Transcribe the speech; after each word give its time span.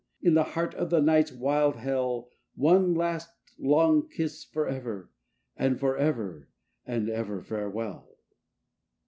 in 0.19 0.33
the 0.33 0.41
heart 0.57 0.73
of 0.73 0.89
the 0.89 0.99
night's 0.99 1.31
wild 1.31 1.75
hell, 1.75 2.31
One 2.55 2.95
last, 2.95 3.29
long 3.59 4.09
kiss 4.09 4.43
forever, 4.43 5.11
and 5.55 5.79
forever 5.79 6.49
and 6.87 7.07
ever 7.07 7.39
farewell. 7.43 8.17